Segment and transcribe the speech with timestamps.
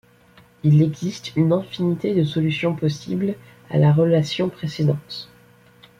[0.63, 3.35] Il existe une infinité de solutions possibles
[3.69, 5.29] à la relation précédente.